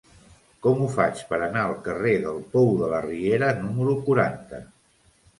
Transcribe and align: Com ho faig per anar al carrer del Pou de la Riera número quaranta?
Com 0.65 0.79
ho 0.83 0.85
faig 0.93 1.19
per 1.33 1.37
anar 1.47 1.65
al 1.65 1.73
carrer 1.87 2.13
del 2.23 2.39
Pou 2.55 2.71
de 2.79 2.87
la 2.93 3.01
Riera 3.03 3.51
número 3.59 3.93
quaranta? 4.09 4.63